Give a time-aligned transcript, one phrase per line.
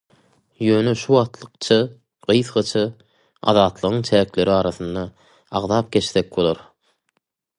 [0.67, 1.75] Ýöne şuwagtlykça
[2.29, 2.83] gysgaça
[3.53, 5.03] azatlygyň çäkleri arasynda
[5.61, 6.65] agzap geçsek bolar.